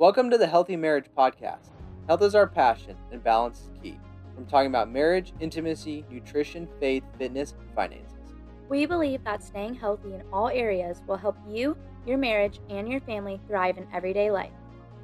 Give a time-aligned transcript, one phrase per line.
[0.00, 1.72] Welcome to the Healthy Marriage Podcast.
[2.08, 3.98] Health is our passion, and balance is key.
[4.34, 8.16] From talking about marriage, intimacy, nutrition, faith, fitness, and finances.
[8.70, 11.76] We believe that staying healthy in all areas will help you,
[12.06, 14.54] your marriage, and your family thrive in everyday life.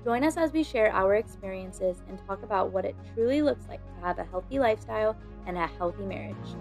[0.03, 3.85] Join us as we share our experiences and talk about what it truly looks like
[3.85, 5.15] to have a healthy lifestyle
[5.47, 6.57] and a healthy marriage.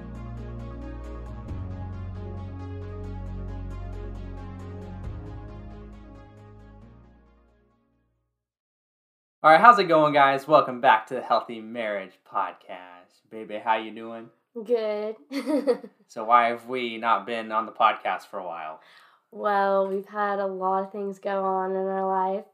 [9.46, 10.48] All right, how's it going, guys?
[10.48, 13.30] Welcome back to the Healthy Marriage Podcast.
[13.30, 14.32] Baby, how you doing?
[14.64, 15.18] Good.
[16.08, 18.82] So why have we not been on the podcast for a while?
[19.30, 22.46] well, we've had a lot of things go on in our life.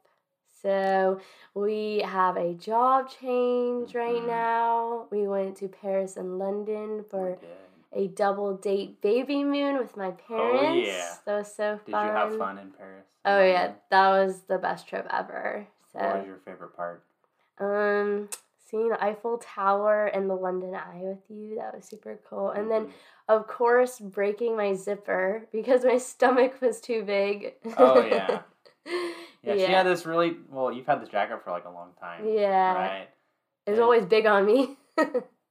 [0.62, 1.22] So,
[1.54, 4.28] we have a job change right Mhm.
[4.28, 5.06] now.
[5.12, 7.38] We went to Paris and London for
[7.94, 10.62] a double date baby moon with my parents.
[10.68, 11.16] Oh, yeah.
[11.24, 11.86] That was so fun.
[11.86, 13.06] Did you have fun in Paris?
[13.24, 15.68] Oh yeah, that was the best trip ever.
[15.94, 17.04] What was your favorite part?
[17.60, 18.30] um,
[18.70, 22.50] seeing the Eiffel Tower and the London Eye with you, that was super cool.
[22.52, 22.92] And then, Mhm.
[23.28, 27.56] of course, breaking my zipper because my stomach was too big.
[27.78, 28.42] Oh, yeah.
[29.44, 30.72] Yeah, she had this really well.
[30.72, 32.74] You've had this jacket for like a long time, Yeah.
[32.76, 33.10] right?
[33.66, 34.78] It was And- always big on me.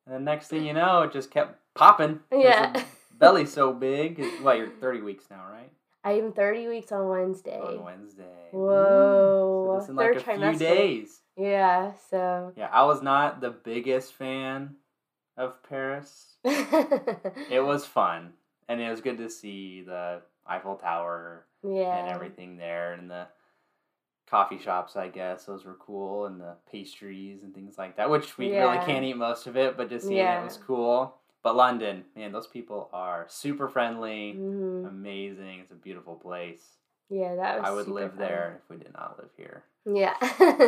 [0.06, 2.20] And the next thing you know, it just kept popping.
[2.32, 2.72] Yeah.
[2.72, 4.18] the belly's so big.
[4.18, 5.70] It's- Well, you're 30 weeks now, right?
[6.02, 7.60] I am 30 weeks on Wednesday.
[7.60, 8.24] On Wednesday.
[8.52, 9.74] Whoa.
[9.74, 10.58] So this in like Third trimester.
[10.58, 11.20] days.
[11.36, 12.52] Yeah, so.
[12.56, 14.76] Yeah, I was not the biggest fan
[15.36, 16.36] of Paris.
[17.50, 18.32] It was fun,
[18.68, 21.96] and it was good to see the Eiffel Tower yeah.
[21.98, 23.26] and everything there, and the
[24.28, 24.96] coffee shops.
[24.96, 28.08] I guess those were cool, and the pastries and things like that.
[28.08, 30.40] Which we really can't eat most of it, but just seeing Yeah.
[30.40, 31.16] it was cool.
[31.42, 35.60] But London, man, those people are super friendly, hmm amazing.
[35.60, 36.62] It's a beautiful place.
[37.08, 38.18] Yeah, that was I would live fun.
[38.20, 39.64] there if we did not live here.
[39.84, 40.14] Yeah.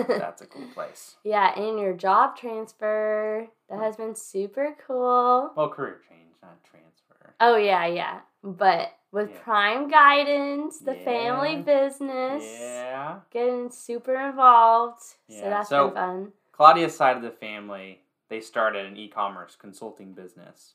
[0.08, 1.16] That's a cool place.
[1.24, 3.46] yeah, and your job transfer.
[3.68, 5.52] That has been super cool.
[5.54, 7.34] Well, career change, not transfer.
[7.40, 8.20] Oh, yeah, yeah.
[8.42, 9.38] But with Yeah.
[9.40, 13.20] Prime Guidance, the family business, Yeah.
[13.30, 15.00] getting super involved.
[15.02, 16.32] So Yeah, that's so- been fun.
[16.52, 18.00] Claudia's side of the family,
[18.32, 20.72] they started an e-commerce consulting business.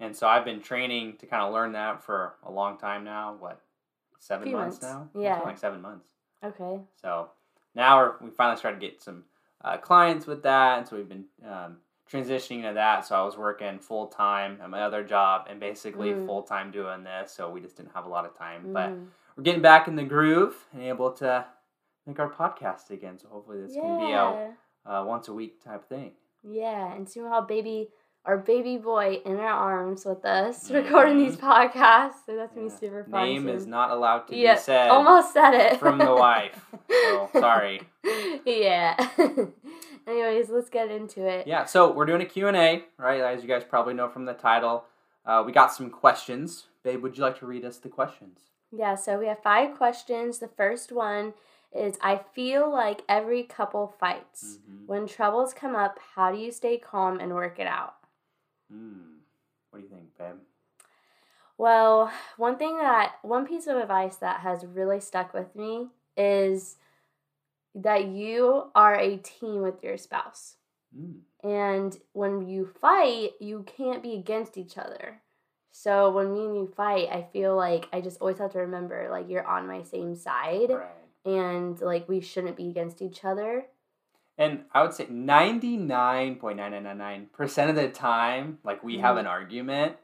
[0.00, 3.36] And so I've been training to kind of learn that for a long time now.
[3.40, 3.62] What,
[4.18, 5.08] seven months, months.
[5.14, 5.20] now?
[5.22, 5.30] Yeah.
[5.32, 6.08] It's been like seven months.
[6.44, 6.78] Okay.
[7.00, 7.30] So
[7.74, 9.24] now we're, we finally started to get some
[9.64, 10.76] uh, clients with that.
[10.78, 11.78] And so we've been um,
[12.12, 13.06] transitioning to that.
[13.06, 16.26] So I was working full time at my other job and basically Mm.
[16.26, 17.32] full time doing this.
[17.32, 18.74] So we just didn't have a lot of time.
[18.74, 19.06] But Mhm.
[19.36, 21.46] we're getting back in the groove and able to
[22.06, 23.18] make our podcast again.
[23.18, 24.52] So hopefully this can be a Yeah.
[24.84, 26.12] uh, once a week type thing.
[26.42, 27.88] Yeah, and have baby,
[28.24, 32.24] our baby boy in our arms with us recording these podcasts.
[32.26, 33.24] So that's gonna be super fun.
[33.24, 36.64] Name is not allowed to Yeah, be said Almost said it from the wife.
[36.90, 37.82] So sorry.
[38.46, 38.96] yeah.
[40.06, 41.46] Anyways, let's get into it.
[41.46, 43.20] Yeah, so we're doing a Q&A, right?
[43.20, 44.84] As you guys probably know from the title.
[45.24, 46.66] Uh, we got some questions.
[46.82, 48.38] Babe, would you like to read us the questions?
[48.72, 50.38] Yeah, so we have five questions.
[50.38, 51.34] The first one
[51.72, 54.58] is I feel like every couple fights.
[54.68, 54.86] Mhm.
[54.86, 57.96] When troubles come up, how do you stay calm and work it out?
[58.68, 59.18] Hmm.
[59.70, 60.40] What do you think, babe?
[61.56, 66.76] Well, one thing that one piece of advice that has really stuck with me is
[67.74, 70.56] that you are a team with your spouse.
[70.96, 71.20] Mm.
[71.42, 75.22] And when you fight, you can't be against each other.
[75.70, 79.08] So when me and you fight, I feel like I just always have to remember
[79.10, 80.99] like you're on my same side Right.
[81.24, 83.66] And like we shouldn't be against each other.
[84.38, 89.20] And I would say 99.9999% of the time, like we have Mhm.
[89.20, 89.96] an argument,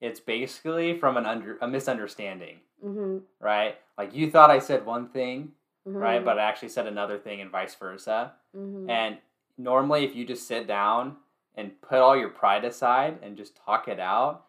[0.00, 3.22] it's basically from an under a misunderstanding, Mhm.
[3.38, 3.78] right?
[3.98, 5.52] Like you thought I said one thing,
[5.86, 6.24] mhm, right?
[6.24, 8.34] But I actually said another thing and vice versa.
[8.56, 8.88] mhm.
[8.90, 9.18] And
[9.56, 11.16] normally, if you just sit down
[11.54, 14.46] and put all your pride aside and just talk it out,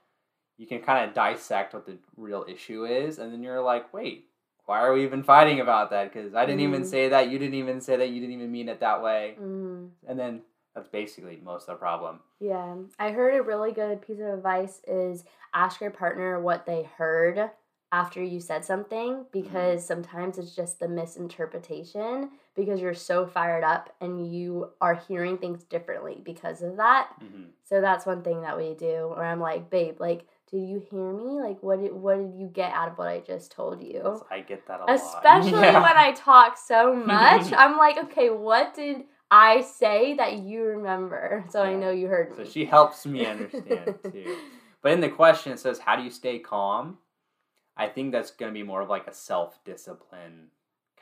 [0.58, 3.20] you can kind of dissect what the real issue is.
[3.20, 4.31] And then you're like, wait,
[4.66, 6.12] why are we even fighting about that?
[6.14, 6.86] Because I didn't even Mhm.
[6.86, 7.30] say that.
[7.30, 8.10] You didn't even say that.
[8.10, 9.36] You didn't even mean it that way.
[9.40, 9.92] Mhm.
[10.08, 10.44] And then
[10.74, 12.20] that's basically most of the problem.
[12.40, 16.84] Yeah, I heard a really good piece of advice is ask your partner what they
[16.84, 17.52] heard
[17.92, 23.94] after you said something because sometimes it's just the misinterpretation because you're so fired up
[24.00, 27.10] and you are hearing things differently because of that.
[27.20, 30.80] hmm So that's one thing that we do where I'm like, "Babe, like did you
[30.92, 31.40] hear me?
[31.42, 34.42] Like what did what did you get out of what I just told you?" I
[34.42, 34.96] get that a lot.
[34.96, 35.82] Especially Yeah.
[35.82, 41.46] when I talk so much, I'm like, "Okay, what did I say that you remember?"
[41.50, 42.50] So I know you heard So me.
[42.50, 44.38] she helps me understand too.
[44.82, 46.98] But in the question, it says, How do you stay calm?
[47.78, 50.48] I think that's going to be more of like a self discipline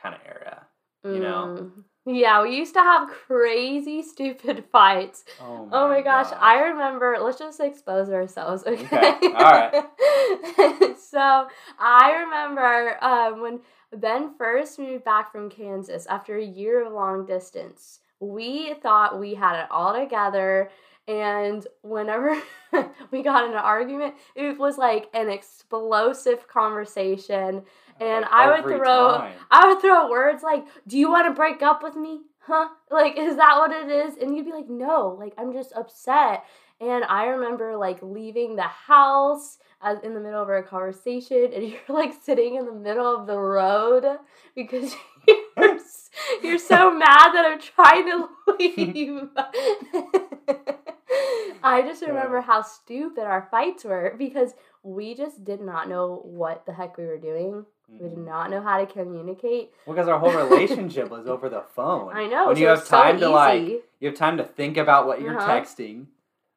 [0.00, 0.66] kind of era.
[1.04, 1.50] you know?
[1.56, 1.84] Mm.
[2.06, 5.24] Yeah, we used to have crazy, stupid fights.
[5.40, 7.16] Oh my, Oh my gosh, I remember.
[7.20, 9.14] Let's just expose ourselves, okay?
[9.16, 9.74] Okay, alright.
[10.98, 11.46] so
[11.78, 13.60] I remember um, when
[13.92, 18.00] Ben first moved back from Kansas after a year of long distance.
[18.20, 20.70] We thought we had it all together,
[21.08, 22.40] and whenever
[23.10, 27.62] we got in an argument, it was like an explosive conversation.
[28.00, 29.34] Uh, and Like, I would throw time.
[29.50, 32.68] I would throw words like, "Do you want to break up with me?" Huh?
[32.90, 34.16] Like, is that what it is?
[34.16, 36.44] And you'd be like, "No, like I'm just upset."
[36.80, 41.64] And I remember like leaving the house as in the middle of our conversation, and
[41.68, 44.04] you're like sitting in the middle of the road
[44.54, 44.94] because
[45.26, 45.78] you're
[46.42, 49.28] you're so mad that I'm trying to leave.
[51.62, 56.64] I just remember how stupid our fights were because we just did not know what
[56.66, 57.64] the heck we were doing.
[57.88, 59.72] We did not know how to communicate.
[59.84, 62.12] Well, because our whole relationship was over the phone.
[62.14, 62.46] I know.
[62.46, 63.62] When so you have it's so time to like,
[63.98, 65.50] you have time to think about what you're Uh-huh.
[65.50, 66.06] texting,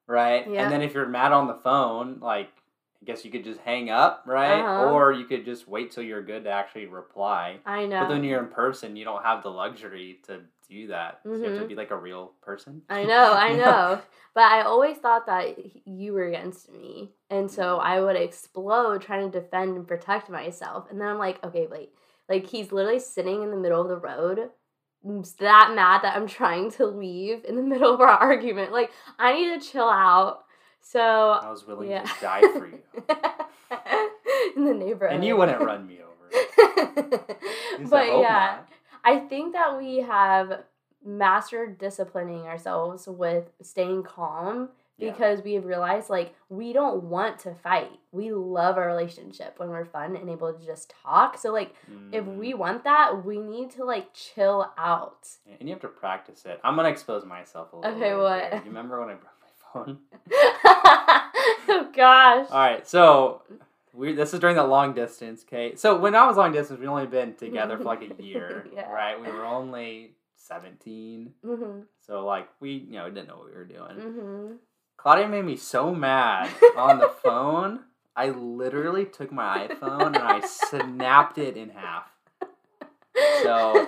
[0.07, 0.47] right?
[0.47, 0.61] Yeah.
[0.61, 2.49] And then if you're mad on the phone, like,
[3.03, 4.61] I guess you could just hang up, right?
[4.61, 4.89] Uh-huh.
[4.89, 7.57] Or you could just wait till you're good to actually reply.
[7.65, 7.99] I know.
[7.99, 10.39] But then you're in person, you don't have the luxury to
[10.69, 11.19] do that.
[11.23, 11.67] So you have to Mhm.
[11.67, 12.81] be like a real person.
[12.89, 14.01] I know, I know.
[14.33, 17.11] But I always thought that you were against me.
[17.29, 17.85] And so Mm-hmm.
[17.87, 20.89] I would explode trying to defend and protect myself.
[20.89, 21.91] And then I'm like, okay, wait.
[22.29, 24.49] Like he's literally sitting in the middle of the road,
[25.39, 28.71] that mad that I'm trying to leave in the middle of our argument.
[28.71, 30.42] Like, I need to chill out.
[30.83, 32.03] So, I was willing yeah.
[32.03, 32.79] to die for you.
[34.55, 35.15] in the neighborhood.
[35.15, 36.09] and you wouldn't run me over.
[37.79, 38.69] Least I but yeah, not.
[39.03, 40.63] I think that we have
[41.05, 45.11] mastered disciplining ourselves with staying calm Yeah.
[45.11, 47.91] because we have realized like we don't want to fight.
[48.11, 51.37] We love our relationship when we're fun and able to just talk.
[51.37, 51.75] So like
[52.11, 52.37] if Mm.
[52.37, 55.27] we want that, we need to like chill out.
[55.47, 56.59] Yeah, and you have to practice it.
[56.63, 57.95] I'm gonna expose myself a little.
[57.95, 58.53] Okay, what?
[58.63, 59.49] You remember when I broke my
[59.85, 59.97] phone?
[60.83, 62.47] oh gosh.
[62.51, 63.41] All right, so
[63.93, 65.43] we this is during the long distance.
[65.47, 68.67] Okay, so when I was long distance, we only been together for like a year,
[68.73, 68.89] Yeah.
[68.91, 69.19] right?
[69.19, 71.83] We were only seventeen, Mhm.
[72.05, 73.95] so like we you know didn't know what we were doing.
[73.97, 74.57] Mhm.
[74.97, 77.81] Claudia made me so mad on the phone.
[78.15, 82.05] I literally took my iPhone and I snapped it in half.
[83.41, 83.87] So-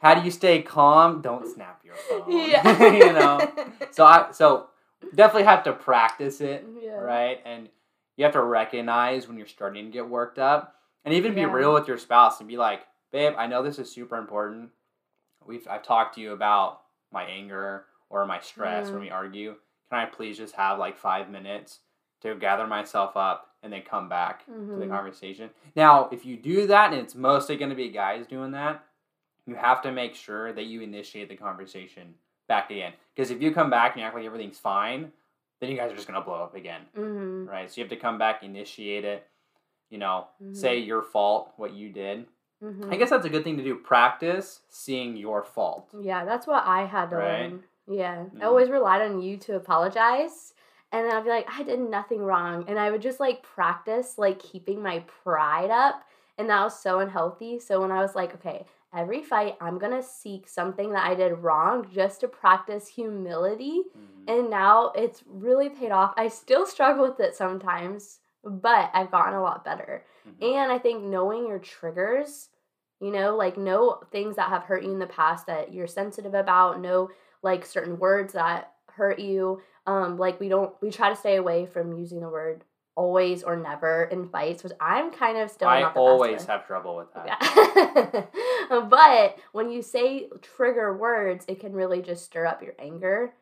[0.00, 1.20] How do you stay calm?
[1.22, 2.24] Don't snap your phone.
[2.30, 2.92] yeah.
[2.92, 3.40] you know.
[3.92, 4.68] So I so
[5.14, 7.00] definitely have to practice it, Yeah.
[7.00, 7.40] right?
[7.44, 7.68] And
[8.16, 11.52] you have to recognize when you're starting to get worked up, and even be Yeah.
[11.52, 14.70] real with your spouse and be like, "Babe, I know this is super important.
[15.44, 19.04] We've I've talked to you about my anger or my stress when Mhm.
[19.06, 19.56] we argue.
[19.90, 21.80] Can I please just have like five minutes
[22.20, 24.90] to gather myself up and then come back to the Mhm.
[24.90, 28.84] conversation?" Now, if you do that, and it's mostly going to be guys doing that,
[29.46, 32.14] you have to make sure that you initiate the conversation
[32.52, 32.92] back again.
[33.14, 35.10] Because if you come back and you act like everything's fine,
[35.60, 37.48] then you guys are just gonna blow up again, Mhm.
[37.48, 37.70] right?
[37.70, 39.26] So you have to come back, initiate it.
[39.88, 40.54] You know, Mhm.
[40.56, 42.26] say your fault, what you did.
[42.62, 42.92] Mhm.
[42.92, 43.74] I guess that's a good thing to do.
[43.76, 45.88] Practice seeing your fault.
[45.98, 47.50] Yeah, that's what I had to Right?
[47.50, 47.64] learn.
[47.86, 48.24] Yeah.
[48.40, 50.54] I always relied on you to apologize.
[50.92, 52.64] And then I'd be like, I did nothing wrong.
[52.68, 56.04] And I would just like practice like keeping my pride up.
[56.38, 57.58] And that was so unhealthy.
[57.58, 61.14] So when I was like, okay, every fight, I'm going to seek something that I
[61.14, 63.82] did wrong just to practice humility.
[63.96, 64.24] Mhm.
[64.28, 66.14] And now it's really paid off.
[66.16, 70.04] I still struggle with it sometimes, but I've gotten a lot better.
[70.28, 70.54] Mhm.
[70.56, 72.50] And I think knowing your triggers,
[73.00, 76.34] you know, like know things that have hurt you in the past that you're sensitive
[76.34, 77.10] about, know
[77.42, 79.60] like certain words that hurt you.
[79.86, 83.56] Um, like we don't we try to stay away from using the word always or
[83.56, 87.12] never in fights, which I'm kind of still I not the always have trouble with
[87.14, 87.26] that.
[88.70, 88.80] Yeah.
[88.88, 93.34] but when you say trigger words, it can really just stir up your anger.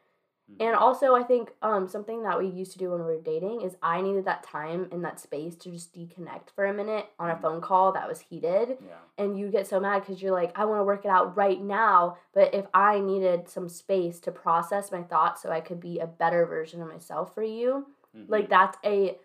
[0.59, 0.81] And Mhm.
[0.81, 3.77] also, I think um, something that we used to do when we were dating is
[3.83, 7.37] I needed that time and that space to just deconnect for a minute on a
[7.37, 7.41] Mhm.
[7.41, 8.79] phone call that was heated.
[8.85, 8.97] yeah.
[9.17, 11.61] And you get so mad because you're like, I want to work it out right
[11.61, 12.17] now.
[12.33, 16.07] But if I needed some space to process my thoughts so I could be a
[16.07, 18.25] better version of myself for you, Mhm.
[18.29, 19.19] like that's a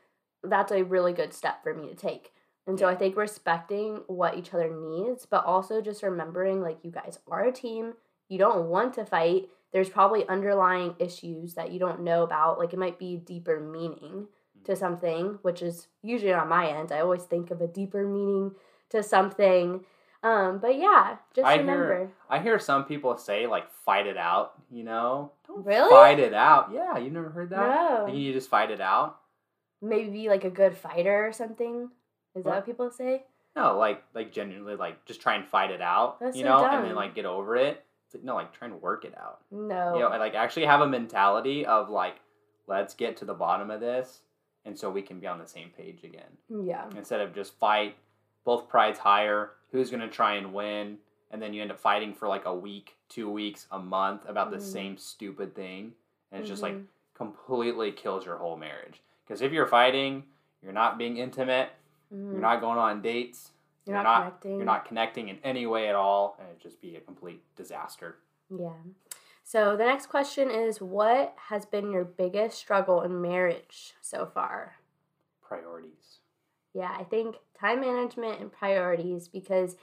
[0.49, 2.31] that's a really good step for me to take.
[2.67, 6.91] And so I think respecting what each other needs, but also just remembering like you
[6.91, 7.93] guys are a team.
[8.27, 9.49] You don't want to fight.
[9.71, 12.57] There's probably underlying issues that you don't know about.
[12.57, 14.71] Like it might be deeper meaning Mm-hmm.
[14.71, 16.91] to something, which is usually on my end.
[16.91, 18.55] I always think of a deeper meaning
[18.89, 19.83] to something.
[20.23, 21.97] Um, but yeah, just I remember.
[21.97, 25.33] hear I hear some people say like fight it out, you know?
[25.45, 25.89] Don't Really?
[25.91, 26.71] fight it out.
[26.73, 27.59] Yeah, you never heard that?
[28.07, 28.07] No.
[28.07, 29.19] You just fight it out?
[29.81, 31.89] Maybe be like a good fighter or something.
[32.35, 32.55] Is that What?
[32.55, 33.23] what people say?
[33.55, 36.65] No, like like genuinely like just try and fight it out, That's you so know,
[36.65, 37.83] and then like get over it.
[38.05, 39.39] It's like, no, like try and work it out.
[39.51, 39.93] No.
[39.95, 42.15] You know, and like actually have a mentality of like,
[42.67, 44.19] let's get to the bottom of this,
[44.65, 46.85] and so we can be on the same page again yeah.
[46.97, 47.95] instead of just fight.
[48.43, 49.51] Both prides higher.
[49.71, 50.97] Who's gonna try and win?
[51.31, 54.51] And then you end up fighting for like a week, two weeks, a month about
[54.51, 54.61] the Mhm.
[54.61, 55.93] same stupid thing,
[56.31, 56.85] and it's just like Mhm.
[57.13, 59.01] completely kills your whole marriage.
[59.25, 60.23] Because if you're fighting,
[60.61, 61.69] you're not being intimate.
[62.13, 62.31] Mhm.
[62.33, 63.51] You're not going on dates.
[63.85, 64.19] You're You're, not not.
[64.25, 64.55] connecting.
[64.57, 68.17] You're not connecting in any way at all, and it'd just be a complete disaster.
[68.49, 68.73] Yeah.
[69.43, 74.77] So the next question is what has been your biggest struggle in marriage so far?
[75.41, 76.19] Priorities.
[76.73, 79.77] Yeah, I think time management and priorities because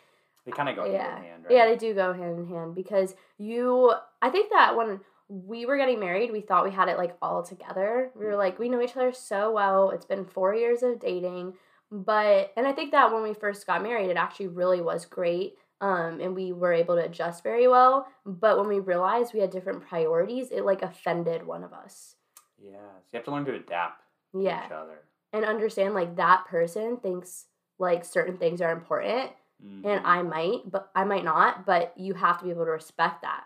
[0.45, 1.11] They kind of go yeah.
[1.15, 1.53] hand in hand, right?
[1.55, 5.01] Yeah, they do go hand in hand because you I think that when
[5.33, 8.11] we were getting married, we thought we had it like all together.
[8.15, 9.91] We were like, we know each other so well.
[9.91, 11.55] It's been 4 years of dating,
[11.91, 15.55] but and I think that when we first got married, it actually really was great.
[15.81, 18.07] Um, and we were able to adjust very well.
[18.25, 22.15] But when we realized we had different priorities, it like offended one of us.
[22.57, 22.77] Yeah.
[22.77, 24.03] So you have to learn to adapt
[24.35, 24.67] to Yeah.
[24.67, 24.99] each other.
[25.33, 27.47] And understand like that person thinks
[27.79, 30.03] like certain things are important and Mhm.
[30.05, 33.45] I might, but I might not, but you have to be able to respect that.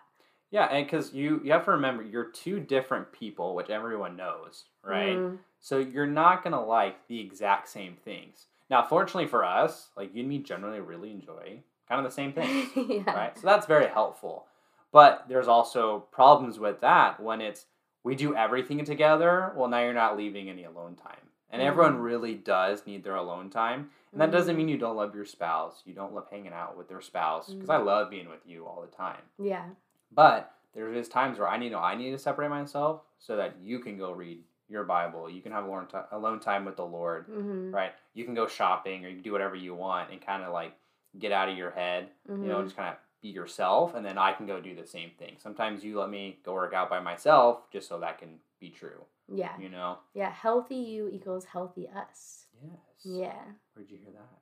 [0.50, 4.64] Yeah, and because you you have to remember you're two different people, which everyone knows,
[4.82, 5.16] right?
[5.18, 8.46] Mm, So you're not gonna like the exact same things.
[8.70, 12.32] Now, fortunately for us, like you and me generally really enjoy kind of the same
[12.32, 12.70] things.
[12.76, 13.12] yeah.
[13.14, 13.38] right?
[13.38, 14.46] So that's very helpful.
[14.92, 17.66] But there's also problems with that when it's
[18.02, 19.52] we do everything together.
[19.56, 21.20] Well, now you're not leaving any alone time.
[21.50, 22.02] And everyone Mhm.
[22.02, 23.90] really does need their alone time.
[24.12, 24.58] And that doesn't Mhm.
[24.58, 25.82] mean you don't love your spouse.
[25.84, 27.70] You don't love hanging out with their spouse because.
[27.70, 29.22] I love being with you all the time.
[29.38, 29.64] Yeah.
[30.12, 33.56] But there is times where I need to I need to separate myself so that
[33.60, 35.30] you can go read your Bible.
[35.30, 37.72] You can have alone time, alone time with the Lord, Mm-hmm.
[37.74, 37.92] right?
[38.14, 40.72] You can go shopping or you can do whatever you want and kind of like
[41.18, 42.64] get out of your head you know, Mhm.
[42.64, 45.36] just kind of be yourself, and then I can go do the same thing.
[45.38, 49.06] Sometimes you let me go work out by myself just so that can be true,
[49.28, 49.56] Yeah.
[49.58, 49.98] you know?
[50.12, 50.30] Yeah.
[50.30, 52.46] Healthy you equals healthy us.
[52.62, 53.04] Yes.
[53.04, 53.42] Yeah.
[53.74, 54.40] Where'd you hear that?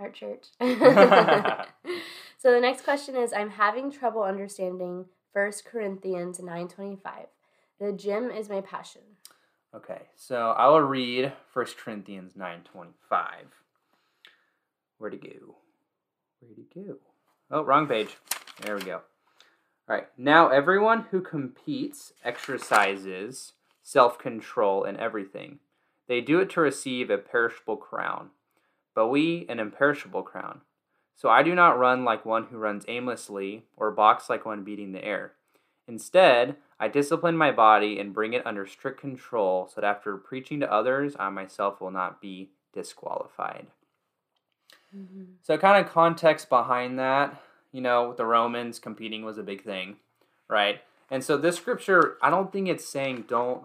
[0.00, 0.46] Our church.
[2.38, 6.98] so the next question is I'm having trouble understanding 1 Corinthians 9:25.
[7.80, 9.02] The gym is my passion.
[9.74, 12.92] Okay, so I will read 1 Corinthians 9.25.
[14.98, 15.56] Where'd it go?
[16.38, 16.96] Where'd it go?
[17.50, 18.16] Oh, wrong page.
[18.62, 19.00] There we go.
[19.88, 25.58] All right, now everyone who competes exercises self-control in everything.
[26.06, 28.30] They do it to receive a perishable crown,
[28.94, 30.60] but we an imperishable crown.
[31.16, 34.92] So I do not run like one who runs aimlessly, or box like one beating
[34.92, 35.32] the air.
[35.86, 40.60] Instead, I discipline my body and bring it under strict control so that after preaching
[40.60, 43.66] to others, I myself will not be disqualified.
[44.96, 45.24] Mm-hmm.
[45.42, 47.40] So, kind of context behind that,
[47.72, 49.96] you know, with the Romans, competing was a big thing,
[50.48, 50.80] right?
[51.10, 53.64] And so, this scripture, I don't think it's saying don't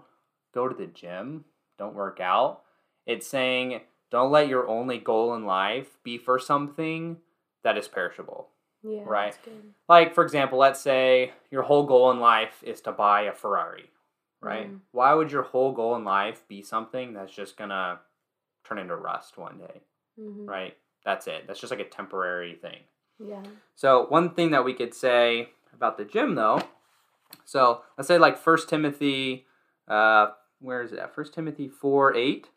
[0.53, 1.45] go to the gym,
[1.77, 2.61] don't work out.
[3.05, 3.81] It's saying
[4.11, 7.17] don't let your only goal in life be for something
[7.63, 8.49] that is perishable.
[8.83, 9.03] Yeah.
[9.05, 9.33] Right.
[9.33, 9.73] That's good.
[9.87, 13.89] Like, for example, let's say your whole goal in life is to buy a Ferrari,
[14.41, 14.71] right?
[14.71, 14.79] Mhm.
[14.91, 17.99] Why would your whole goal in life be something that's just gonna
[18.63, 19.81] turn into rust one day,
[20.19, 20.47] Mhm.
[20.47, 20.77] right?
[21.03, 21.45] That's it.
[21.47, 22.83] That's just like a temporary thing.
[23.19, 23.43] Yeah.
[23.75, 26.61] So, one thing that we could say about the gym, though,
[27.45, 29.45] so let's say like First Timothy,
[29.87, 31.13] uh, where is it at?
[31.13, 32.49] First Timothy 4 8.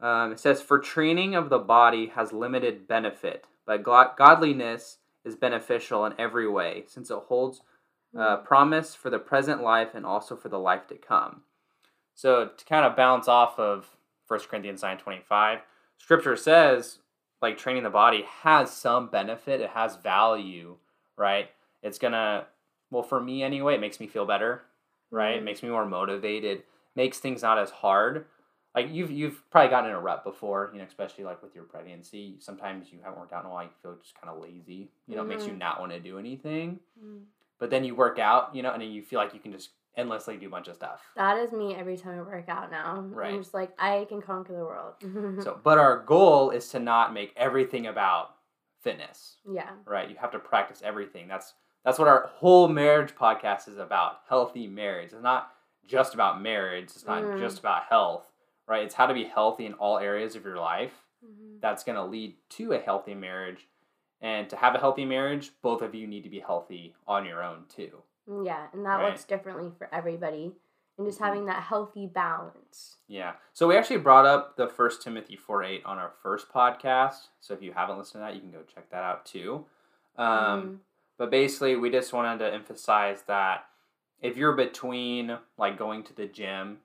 [0.00, 6.04] Um, it says, For training of the body has limited benefit, but godliness is beneficial
[6.06, 7.62] in every way, since it holds
[8.18, 11.42] uh, promise for the present life and also for the life to come.
[12.14, 13.96] So to kind of bounce off of
[14.28, 15.60] 1 Corinthians 9.25,
[15.98, 16.98] scripture says
[17.40, 20.76] like training the body has some benefit, it has value,
[21.16, 21.50] right?
[21.82, 22.46] It's gonna
[22.90, 24.62] well for me anyway, it makes me feel better,
[25.10, 25.36] right?
[25.36, 25.44] It Mhm.
[25.44, 26.64] makes me more motivated,
[26.96, 28.26] makes things not as hard.
[28.74, 31.64] Like you've you've probably gotten in a rut before, you know, especially like with your
[31.64, 32.36] pregnancy.
[32.38, 34.90] Sometimes you haven't worked out in a while, you feel just kind of lazy.
[35.06, 35.58] You know, it makes you Mhm.
[35.58, 37.24] not want to do anything Mm.
[37.58, 39.70] but then you work out, you know, and then you feel like you can just
[39.96, 41.02] endlessly do a bunch of stuff.
[41.16, 43.00] That is me every time I work out now.
[43.00, 43.32] Right.
[43.34, 44.94] I'm just like, I can conquer the world.
[45.42, 48.36] So, but our goal is to not make everything about
[48.80, 49.70] fitness, yeah.
[49.86, 50.08] right?
[50.08, 51.26] You have to practice everything.
[51.26, 54.20] That's that's what our whole marriage podcast is about.
[54.28, 55.12] Healthy marriage.
[55.12, 55.54] It's not
[55.86, 56.84] just about marriage.
[56.84, 57.38] It's not Mm.
[57.38, 58.30] just about health,
[58.68, 58.84] right?
[58.84, 61.06] It's how to be healthy in all areas of your life.
[61.24, 61.60] Mhm.
[61.60, 63.66] That's going to lead to a healthy marriage.
[64.20, 67.42] And to have a healthy marriage, both of you need to be healthy on your
[67.42, 68.02] own too.
[68.26, 69.08] Yeah, and that Right.
[69.10, 70.54] looks differently for everybody.
[70.98, 71.24] And just Mhm.
[71.24, 72.98] having that healthy balance.
[73.06, 73.36] Yeah.
[73.52, 77.28] So we actually brought up the First Timothy 4 8 on our first podcast.
[77.40, 79.64] So if you haven't listened to that, you can go check that out too.
[80.16, 80.78] Um, Mhm.
[81.16, 83.68] But basically, we just wanted to emphasize that
[84.20, 86.80] if you're between like going to the gym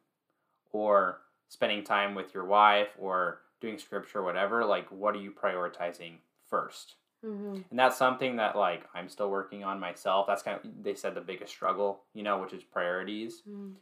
[0.72, 1.22] or
[1.54, 6.14] spending time with your wife or doing scripture or whatever, like what are you prioritizing
[6.50, 6.96] first?
[7.24, 7.62] Mm-hmm.
[7.70, 10.26] And that's something that like I'm still working on myself.
[10.28, 13.44] That's kind of they said the biggest struggle, you know, which is priorities.
[13.48, 13.74] Mm-hmm.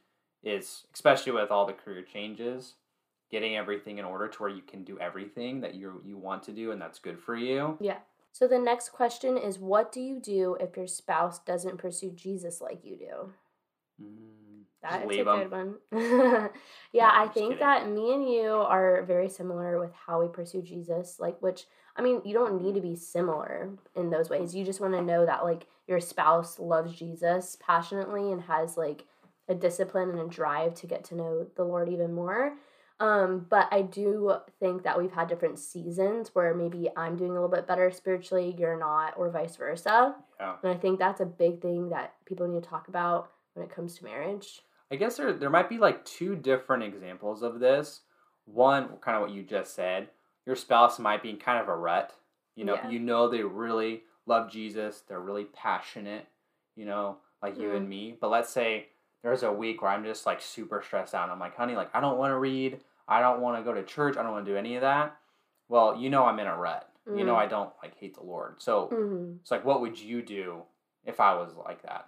[0.43, 2.73] Is especially with all the career changes,
[3.29, 6.51] getting everything in order to where you can do everything that you you want to
[6.51, 7.77] do and that's good for you.
[7.79, 7.97] Yeah.
[8.33, 12.59] So the next question is what do you do if your spouse doesn't pursue Jesus
[12.59, 13.33] like you do?
[14.03, 14.50] Mm,
[14.81, 15.49] That's a leave 'em.
[15.49, 16.49] good one.
[16.93, 20.61] Yeah, I I'm think that me and you are very similar with how we pursue
[20.61, 21.19] Jesus.
[21.19, 24.55] Like, which, I mean, you don't need to be similar in those ways.
[24.55, 29.05] You just want to know that, like, your spouse loves Jesus passionately and has, like,
[29.47, 32.57] a discipline and a drive to get to know the Lord even more.
[32.99, 37.33] Um, but I do think that we've had different seasons where maybe I'm doing a
[37.33, 40.15] little bit better spiritually, you're not, or vice versa.
[40.39, 40.55] Yeah.
[40.61, 43.71] And I think that's a big thing that people need to talk about when it
[43.73, 44.61] comes to marriage.
[44.91, 48.01] I guess there there might be like two different examples of this.
[48.45, 50.09] One, kind of what you just said.
[50.45, 52.13] Your spouse might be in kind of a rut.
[52.55, 52.89] You know, Yeah.
[52.89, 55.01] you know they really love Jesus.
[55.07, 56.27] They're really passionate.
[56.75, 57.77] You know, like you Mm.
[57.77, 58.17] and me.
[58.19, 58.89] But let's say
[59.23, 61.23] there's a week where I'm just like super stressed out.
[61.23, 62.83] And I'm like, honey, like I don't want to read.
[63.07, 64.17] I don't want to go to church.
[64.17, 65.15] I don't want to do any of that.
[65.69, 66.87] Well, you know I'm in a rut.
[67.05, 67.39] You know Mhm.
[67.39, 68.61] I don't like hate the Lord.
[68.61, 70.63] So hmm it's like, what would you do
[71.05, 72.07] if I was like that?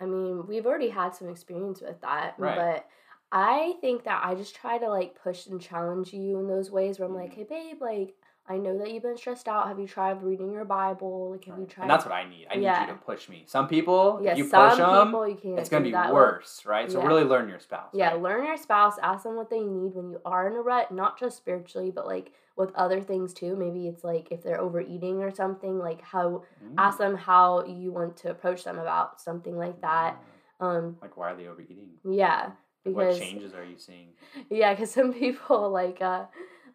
[0.00, 2.54] I mean, we've already had some experience with that, Right.
[2.54, 2.88] but
[3.32, 6.98] I think that I just try to like push and challenge you in those ways
[6.98, 7.34] where I'm like, Mhm.
[7.34, 9.68] hey, babe, like, I know that you've been stressed out.
[9.68, 11.30] Have you tried reading your Bible?
[11.30, 11.84] Like, have you tried?
[11.84, 12.46] And that's what I need.
[12.50, 12.82] I need Yeah.
[12.82, 13.44] you to push me.
[13.46, 15.58] Some people, yeah, if you some push them, people you can't.
[15.58, 16.90] it's gonna be worse, right?
[16.90, 17.06] So Yeah.
[17.06, 17.88] really learn your spouse.
[17.94, 18.20] Yeah, right?
[18.20, 18.98] learn your spouse.
[18.98, 22.06] Ask them what they need when you are in a rut, not just spiritually, but
[22.06, 23.56] like with other things too.
[23.56, 25.78] Maybe it's like if they're overeating or something.
[25.78, 26.74] Like how Mm.
[26.76, 30.18] ask them how you want to approach them about something like that.
[30.60, 31.98] Um, Like, why are they overeating?
[32.04, 32.52] yeah,
[32.84, 34.12] Like, what changes are you seeing?
[34.50, 36.26] Yeah, because some people like uh,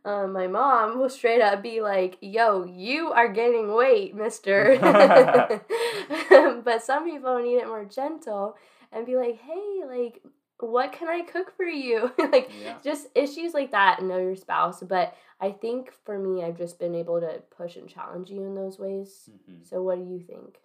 [0.06, 4.78] uh, my mom will straight up be like, "Yo, you are gaining weight, Mister."
[6.64, 8.56] but some people need it more gentle
[8.92, 10.22] and be like, "Hey, like,
[10.60, 12.78] what can I cook for you?" like, Yeah.
[12.84, 14.00] just issues like that.
[14.00, 14.82] and Know your spouse.
[14.82, 18.56] But I think for me, I've just been able to push and challenge you in
[18.56, 19.30] those ways.
[19.32, 19.66] Mhm.
[19.68, 20.58] So, what do you think?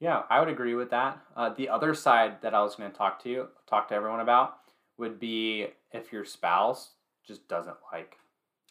[0.00, 1.20] Yeah, I would agree with that.
[1.36, 4.18] Uh, the other side that I was going to talk to you, talk to everyone
[4.18, 4.58] about,
[4.98, 6.94] would be if your spouse
[7.24, 8.16] just doesn't like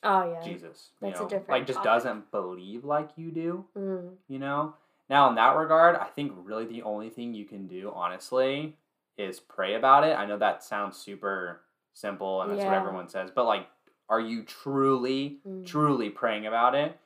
[0.03, 0.41] Oh yeah.
[0.41, 0.89] Jesus.
[1.01, 1.91] That's you know, different like just topic.
[1.91, 3.65] doesn't believe like you do.
[3.77, 4.73] Mm, you know
[5.09, 8.77] now in that regard i think really the only thing you can do honestly
[9.17, 11.61] is pray about it i know that sounds super
[11.93, 13.67] simple and that's what everyone says but like
[14.09, 15.65] are you truly Mm.
[15.65, 16.97] truly praying about it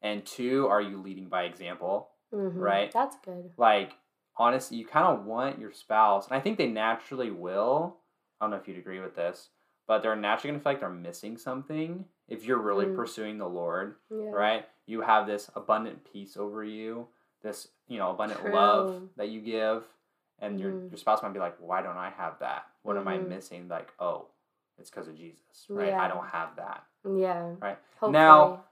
[0.00, 2.52] and two are you leading by example mhm.
[2.58, 2.90] Right.
[2.90, 3.50] That's good.
[3.58, 3.92] like
[4.38, 7.98] honestly you kind of want your spouse and i think they naturally will
[8.40, 9.50] i don't know if you'd agree with this
[9.86, 12.96] but they're naturally going to feel like they're missing something if you're really Mm.
[12.96, 14.30] pursuing the lord Yeah.
[14.30, 14.68] right?
[14.86, 17.08] You have this abundant peace over you,
[17.42, 19.84] this you know abundant love that you give,
[20.38, 20.90] and your Mhm.
[20.90, 22.66] your spouse might be like, "Why don't I have that?
[22.82, 23.28] What am I Mhm.
[23.28, 24.26] missing?" Like, oh,
[24.78, 25.88] it's because of Jesus, right?
[25.88, 26.02] Yeah.
[26.02, 26.84] I don't have that.
[27.04, 27.54] Yeah.
[27.60, 27.78] Right.
[28.00, 28.12] Hopefully.
[28.12, 28.64] Now-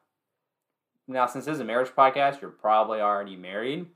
[1.06, 3.90] Now, since this is a marriage podcast, you're probably already married.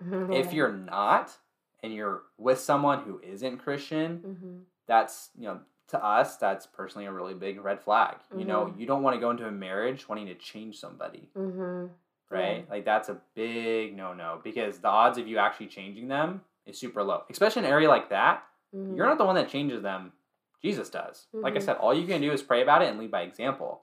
[0.32, 1.36] If you're not,
[1.82, 7.06] and you're with someone who isn't Christian, hmm that's you know to us that's personally
[7.06, 8.16] a really big red flag.
[8.36, 11.28] You know, you don't want to go into a marriage wanting to change somebody.
[11.34, 11.86] hmm
[12.30, 12.68] right?
[12.70, 16.78] Like that's a big no no because the odds of you actually changing them is
[16.78, 18.44] super low, especially in an area like that.
[18.72, 20.12] hmm You're not the one that changes them.
[20.60, 21.26] Jesus does.
[21.32, 21.62] Like I Mhm.
[21.62, 23.82] said, all you can do is pray about it and lead by example.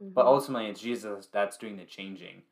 [0.00, 0.28] But Mhm.
[0.28, 2.42] ultimately, it's Jesus that's doing the changing.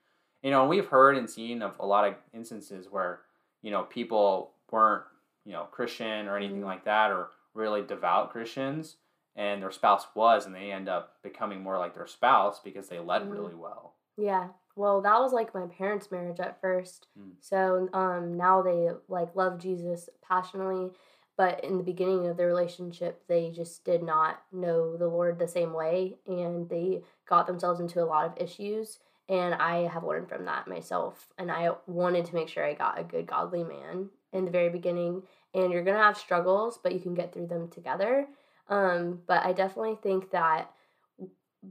[0.42, 3.20] You know, and we've heard and seen of a lot of instances where
[3.62, 5.04] you know people weren't
[5.44, 6.64] you know Christian or anything Mhm.
[6.72, 8.96] like that, or really devout Christians,
[9.36, 12.98] and their spouse was, and they end up becoming more like their spouse because they
[12.98, 13.32] led Mhm.
[13.32, 13.94] really well.
[14.16, 14.48] Yeah.
[14.76, 17.08] Well, that was like my parents' marriage at first.
[17.18, 17.32] Mm.
[17.40, 20.92] So um now they like love Jesus passionately,
[21.36, 25.48] but in the beginning of their relationship, they just did not know the Lord the
[25.48, 30.28] same way and they got themselves into a lot of issues and I have learned
[30.28, 34.10] from that myself and I wanted to make sure I got a good godly man
[34.32, 35.22] in the very beginning
[35.54, 38.26] and you're going to have struggles, but you can get through them together.
[38.68, 40.70] Um but I definitely think that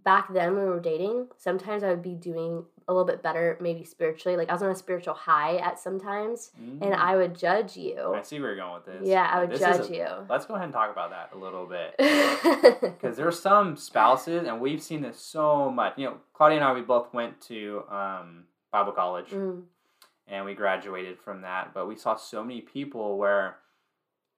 [0.03, 3.57] back then when we were dating, sometimes I would be doing a little bit better,
[3.61, 4.35] maybe spiritually.
[4.37, 6.95] Like I was on a spiritual high at sometimes, and Mm.
[6.95, 8.13] I would judge you.
[8.15, 9.07] I see where you're going with this.
[9.07, 10.07] Yeah, I would This judge a- you.
[10.29, 11.95] Let's go ahead and talk about that a little bit.
[12.99, 15.93] Because there's some spouses, and we've seen this so much.
[15.97, 19.63] You know, Claudia and I, we both went to um, Bible college, Mm,
[20.27, 21.73] and we graduated from that.
[21.73, 23.57] But we saw so many people where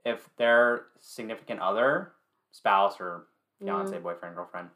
[0.06, 2.14] if their significant other,
[2.52, 3.28] spouse or
[3.60, 4.04] fiance, Mm.
[4.04, 4.70] boyfriend, girlfriend,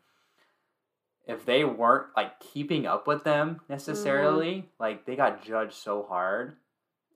[1.28, 6.58] if they weren't like keeping up with them necessarily, like they got judged so hard.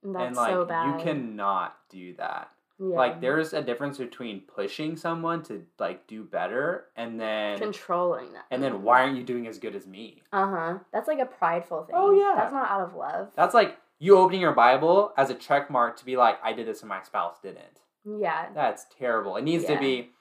[0.03, 2.49] And That's and like so you cannot do that.
[2.79, 2.95] yeah.
[2.95, 8.45] Like there's a difference between pushing someone to like do better and then controlling that.
[8.49, 10.23] and then why aren't you doing as good as me?
[10.31, 10.79] Uh huh.
[10.91, 11.95] That's like a prideful thing.
[11.97, 12.33] Oh, yeah.
[12.35, 13.29] That's not out of love.
[13.35, 16.65] That's like you opening your Bible as a check mark to be like, I did
[16.65, 17.81] this and my spouse didn't.
[18.17, 18.47] Yeah.
[18.53, 19.35] That's terrible.
[19.37, 20.11] It needs to be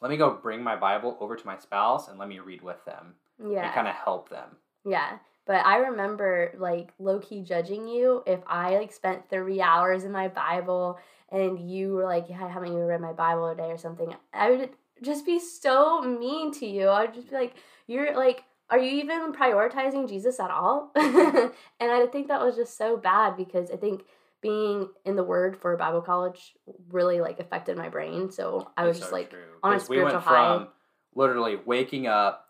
[0.00, 2.84] let me go bring my Bible over to my spouse and let me read with
[2.84, 3.64] them Yeah.
[3.64, 4.56] and kind of help them.
[4.84, 5.18] Yeah.
[5.46, 10.12] But I remember like low key judging you if I like spent three hours in
[10.12, 10.98] my Bible
[11.30, 14.14] and you were like, Yeah, haven't you read my Bible a day or something?
[14.32, 14.70] I would
[15.02, 16.88] just be so mean to you.
[16.88, 17.54] I would just be like,
[17.86, 20.90] You're like, are you even prioritizing Jesus at all?
[20.94, 24.02] and I think that was just so bad because I think
[24.40, 26.54] being in the word for Bible college
[26.90, 28.30] really like affected my brain.
[28.30, 29.38] So I was just so like true.
[29.62, 30.56] on a 'Cause we went spiritual high.
[30.58, 30.68] from
[31.14, 32.48] literally waking up,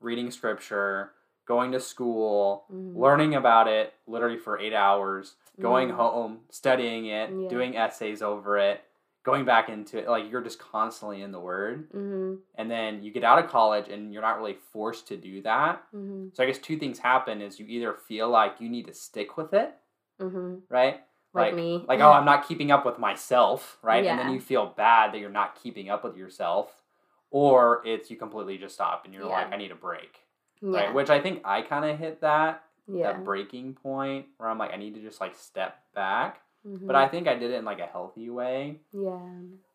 [0.00, 1.12] reading scripture,
[1.46, 7.06] going to school, mm, learning about it literally for eight hours, going mm, home, studying
[7.06, 7.48] it, Yeah.
[7.48, 8.84] doing essays over it,
[9.24, 10.08] going back into it.
[10.08, 11.90] Like you're just constantly in the word.
[11.92, 15.42] mhm, And then you get out of college and you're not really forced to do
[15.42, 15.82] that.
[15.92, 18.94] mhm, So I guess two things happen is you either feel like you need to
[18.94, 19.74] stick with it,
[20.20, 20.62] mhm.
[20.68, 21.00] right?
[21.42, 21.84] Like me.
[21.86, 24.04] Like, oh, I'm not keeping up with myself, right?
[24.04, 26.82] And then you feel bad that you're not keeping up with yourself.
[27.30, 29.30] Or it's you completely just stop and you're Yeah.
[29.30, 30.20] like, I need a break.
[30.62, 30.78] yeah.
[30.86, 30.94] Right.
[30.94, 33.12] Which I think I kind of hit that yeah.
[33.12, 36.40] that breaking point where I'm like, I need to just like step back.
[36.66, 39.18] mhm, But I think I did it in like a healthy way yeah.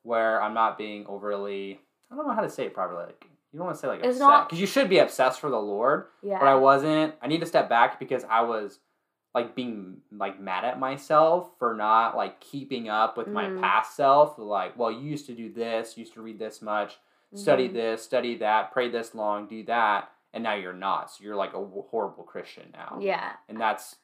[0.04, 1.80] where I'm not being overly
[2.12, 3.06] I don't know how to say it properly.
[3.06, 5.40] Like you don't want to say like It's obsessed not- because you should be obsessed
[5.42, 6.40] for the Lord, Yeah.
[6.40, 7.14] but I wasn't.
[7.22, 8.80] I need to step back because I was
[9.34, 13.62] like being like mad at myself for not like keeping up with my Mhm.
[13.62, 14.38] past self.
[14.38, 17.00] Like, well, you used to do this, you used to read this much,
[17.34, 17.74] study Mhm.
[17.74, 21.12] this, study that, pray this long, do that, and now you're not.
[21.12, 22.98] So you're like a horrible Christian now.
[23.00, 23.34] Yeah.
[23.48, 23.98] And that's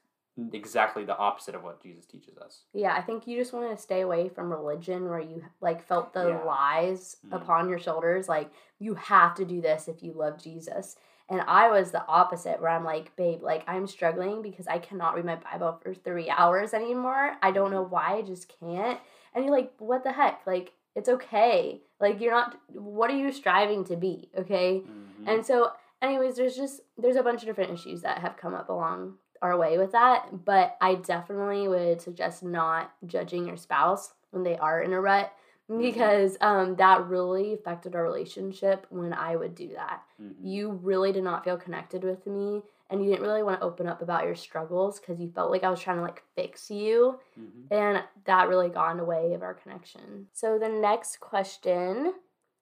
[0.54, 2.64] exactly the opposite of what Jesus teaches us.
[2.72, 6.14] Yeah, I think you just want to stay away from religion where you like felt
[6.14, 6.44] the Yeah.
[6.44, 7.42] lies Mhm.
[7.42, 10.96] upon your shoulders like you have to do this if you love Jesus.
[11.30, 15.16] And I was the opposite where I'm like, babe, like I'm struggling because I cannot
[15.16, 17.36] read my Bible for 3 hours anymore.
[17.42, 19.00] I don't know why, I just can't.
[19.36, 20.42] And you're like, what the heck?
[20.48, 21.82] Like it's okay.
[22.00, 24.82] Like you're not what are you striving to be, okay?
[24.86, 25.28] Mhm.
[25.28, 28.70] And so, anyways, there's just there's a bunch of different issues that have come up
[28.70, 30.46] along our way with that.
[30.46, 35.32] But I definitely would suggest not judging your spouse when they are in a rut
[35.70, 40.04] because um, that really affected our relationship when I would do that.
[40.22, 40.36] Mhm.
[40.42, 42.64] You really did not feel connected with me.
[42.90, 45.66] And you didn't really want to open up about your struggles because you felt like
[45.66, 47.20] I was trying to like fix you.
[47.38, 47.68] Mhm.
[47.70, 50.30] And that really got in the way of our connection.
[50.32, 52.14] So the next question,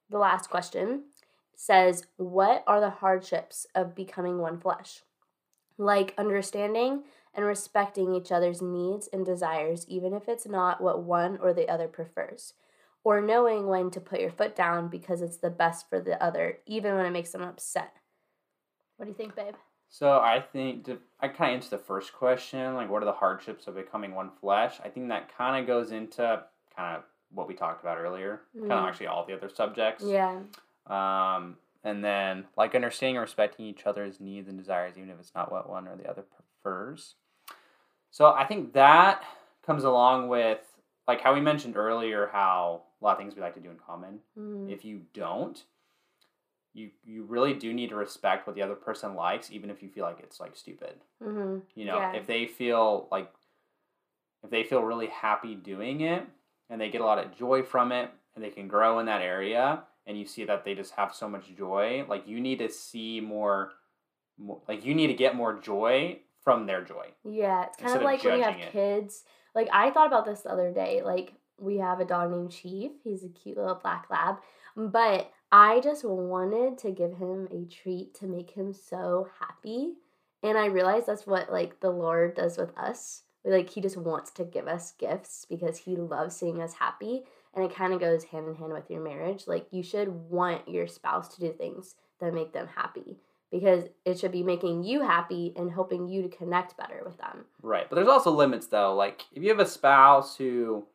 [0.09, 1.03] the last question,
[1.55, 5.03] says, What are the hardships of becoming one flesh?
[5.77, 11.37] Like understanding and respecting each other's needs and desires, even if it's not what one
[11.37, 12.53] or the other prefers.
[13.05, 16.57] Or knowing when to put your foot down because it's the best for the other,
[16.65, 17.93] even when it makes them upset.
[18.97, 19.53] What do you think, babe?
[19.89, 23.11] So I think to, I kind of answer the first question, like what are the
[23.13, 24.79] hardships of becoming one flesh?
[24.83, 26.43] I think that kind of goes into
[26.75, 28.89] kind of what we talked about earlier, kind of Mm.
[28.89, 30.03] actually all the other subjects.
[30.03, 30.39] Yeah.
[30.87, 35.35] Um, and then like understanding and respecting each other's needs and desires, even if it's
[35.35, 36.23] not what one or the other
[36.63, 37.15] prefers.
[38.09, 39.23] So I think that
[39.63, 40.59] comes along with
[41.07, 43.77] like how we mentioned earlier, how a lot of things we like to do in
[43.77, 44.19] common.
[44.37, 44.69] Mhm.
[44.71, 45.63] If you don't,
[46.73, 49.89] you you really do need to respect what the other person likes, even if you
[49.89, 50.99] feel like it's like stupid.
[51.21, 51.61] Mhm.
[51.75, 52.13] You know, Yeah.
[52.13, 53.31] if they feel like
[54.43, 56.23] if they feel really happy doing it
[56.69, 59.21] and they get a lot of joy from it and they can grow in that
[59.21, 62.69] area and you see that they just have so much joy, like you need to
[62.69, 63.73] see more,
[64.37, 67.09] more like you need to get more joy from their joy.
[67.23, 68.71] Yeah, it's kind of of like when you have it.
[68.71, 69.23] kids.
[69.55, 71.01] Like I thought about this the other day.
[71.01, 72.91] Like we have a dog named Chief.
[73.03, 74.37] He's a cute little black lab,
[74.75, 79.93] but I just wanted to give him a treat to make him so happy.
[80.43, 83.23] And I realized that's what like the Lord does with us.
[83.43, 87.23] Like he just wants to give us gifts because he loves seeing us happy.
[87.53, 89.45] And it kind of goes hand in hand with your marriage.
[89.47, 93.17] Like you should want your spouse to do things that make them happy
[93.51, 97.45] because it should be making you happy and helping you to connect better with them.
[97.61, 97.87] Right.
[97.89, 98.93] But there's also limits though.
[98.93, 100.85] Like if you have a spouse who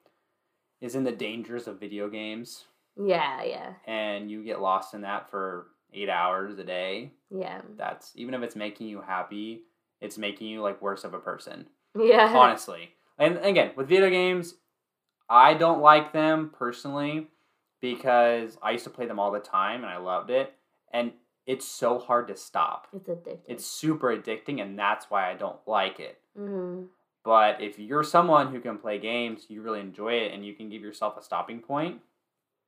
[0.81, 2.65] is in the dangers of video games
[2.97, 7.63] Yeah, yeah, and you get lost in that for eight hours a day, yeah.
[7.77, 9.63] that's even if it's making you happy,
[10.01, 11.67] it's making you like worse of a person.
[11.99, 12.33] Yeah.
[12.37, 12.91] honestly.
[13.19, 14.55] And again, with video games,
[15.29, 17.27] I don't like them personally
[17.81, 20.53] because I used to play them all the time and I loved it.
[20.93, 21.13] And
[21.47, 22.87] it's so hard to stop.
[22.95, 23.39] It's addictive.
[23.47, 26.19] It's super addicting, and that's why I don't like it.
[26.37, 26.83] hmm
[27.23, 30.71] But if you're someone who can play games, you really enjoy it, and you can
[30.71, 32.01] give yourself a stopping point,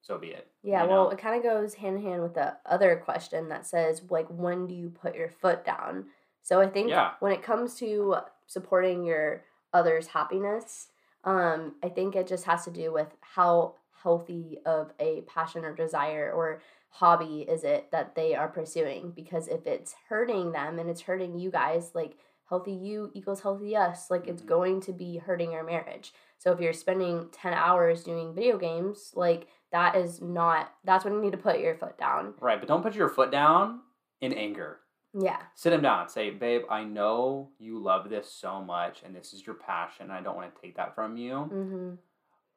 [0.02, 0.48] so be it.
[0.62, 3.66] Yeah, you well, it kind of goes hand in hand with the other question that
[3.66, 6.06] says, like, when do you put your foot down?
[6.42, 7.12] So I think Yeah.
[7.20, 10.88] when it comes to supporting your others' happiness,
[11.24, 15.72] um, I think it just has to do with how healthy of a passion or
[15.72, 19.12] desire or hobby is it that they are pursuing.
[19.12, 22.18] Because if it's hurting them and it's hurting you guys, like,
[22.52, 24.46] healthy you equals healthy us, like, it's Mhm.
[24.46, 26.12] going to be hurting your marriage.
[26.36, 31.14] So if you're spending 10 hours doing video games, like, that is not that's when
[31.14, 33.80] you need to put your foot down right, but don't put your foot down
[34.20, 34.80] in anger.
[35.14, 36.08] yeah Sit him down.
[36.10, 40.10] Say, babe, I know you love this so much, and this is your passion.
[40.10, 41.32] I don't want to take that from you.
[41.32, 41.94] mm-hmm.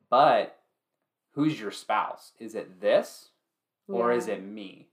[0.10, 0.60] But
[1.32, 2.34] who's your spouse?
[2.40, 3.30] Is it this,
[3.88, 4.18] or yeah.
[4.18, 4.90] is it me?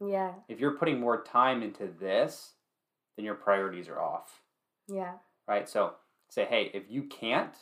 [0.00, 2.54] yeah If you're putting more time into this,
[3.16, 4.41] then your priorities are off.
[4.88, 5.14] Yeah
[5.48, 5.68] right?
[5.68, 5.94] So
[6.30, 7.54] say, hey, if you can't,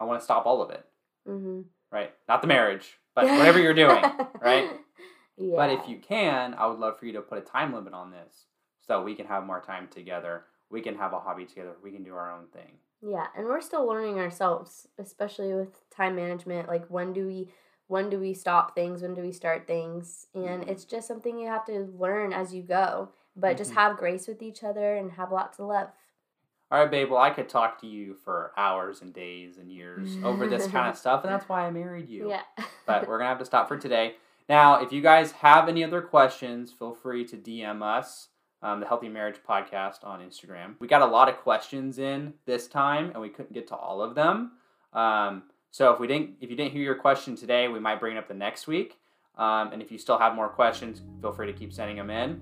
[0.00, 0.84] I want to stop all of it,
[1.26, 1.62] mm-hmm.
[1.90, 2.12] right?
[2.28, 4.02] Not the marriage, but whatever you're doing,
[4.40, 4.68] right?
[5.38, 7.94] yeah But if you can, I would love for you to put a time limit
[7.94, 8.46] on this
[8.86, 10.44] so we can have more time together.
[10.70, 11.74] We can have a hobby together.
[11.82, 12.72] We can do our own thing.
[13.02, 17.48] yeah and we're still learning ourselves especially with time management like when do we
[17.88, 20.68] when do we stop things when do we start things and Mhm.
[20.70, 23.74] it's just something you have to learn as you go but just Mhm.
[23.74, 25.88] have grace with each other and have lots of love
[26.70, 27.10] All right, babe.
[27.10, 30.88] Well, I could talk to you for hours and days and years over this kind
[30.88, 32.28] of stuff, and that's why I married you.
[32.28, 32.42] yeah
[32.86, 34.14] but we're gonna have to stop for today.
[34.48, 38.28] Now, if you guys have any other questions, feel free to DM us,
[38.62, 40.74] um, the Healthy Marriage Podcast on Instagram.
[40.78, 44.00] We got a lot of questions in this time, and we couldn't get to all
[44.02, 44.52] of them.
[44.92, 48.16] Um, so if we didn't, if you didn't hear your question today, we might bring
[48.16, 48.98] it up the next week.
[49.36, 52.40] Um, and if you still have more questions, feel free to keep sending them in.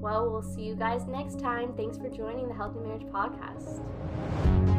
[0.00, 1.72] Well we'll see you guys next time.
[1.76, 4.77] Thanks for joining the healthy marriage podcast